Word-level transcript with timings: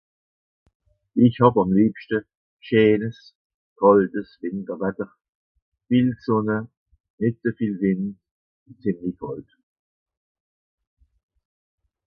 Ich 1.25 1.35
hàb 1.41 1.55
àm 1.61 1.69
liebschte 1.77 2.17
scheenes, 2.65 3.17
kàltes 3.79 4.29
Winterwatter: 4.41 5.09
viel 5.87 6.09
Sonne, 6.25 6.57
nitt 7.19 7.37
zü 7.41 7.51
viel 7.59 7.75
Wind 7.81 8.07
un 8.67 8.73
zemli 8.83 9.11
kàlt 9.19 9.49